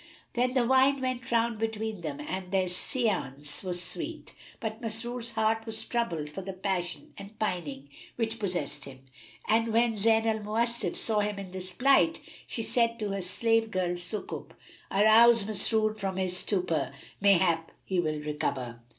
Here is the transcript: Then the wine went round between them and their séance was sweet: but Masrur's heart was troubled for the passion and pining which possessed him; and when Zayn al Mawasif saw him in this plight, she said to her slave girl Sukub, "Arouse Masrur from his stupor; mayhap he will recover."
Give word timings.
Then 0.33 0.55
the 0.55 0.65
wine 0.65 0.99
went 0.99 1.31
round 1.31 1.59
between 1.59 2.01
them 2.01 2.19
and 2.19 2.51
their 2.51 2.65
séance 2.65 3.63
was 3.63 3.83
sweet: 3.83 4.33
but 4.59 4.81
Masrur's 4.81 5.33
heart 5.33 5.67
was 5.67 5.85
troubled 5.85 6.31
for 6.31 6.41
the 6.41 6.53
passion 6.53 7.13
and 7.19 7.37
pining 7.37 7.87
which 8.15 8.39
possessed 8.39 8.85
him; 8.85 9.01
and 9.47 9.67
when 9.67 9.93
Zayn 9.93 10.25
al 10.25 10.39
Mawasif 10.39 10.95
saw 10.95 11.19
him 11.19 11.37
in 11.37 11.51
this 11.51 11.71
plight, 11.71 12.19
she 12.47 12.63
said 12.63 12.97
to 12.97 13.09
her 13.11 13.21
slave 13.21 13.69
girl 13.69 13.91
Sukub, 13.95 14.53
"Arouse 14.89 15.43
Masrur 15.43 15.95
from 15.95 16.17
his 16.17 16.35
stupor; 16.35 16.91
mayhap 17.21 17.71
he 17.83 17.99
will 17.99 18.21
recover." 18.21 18.81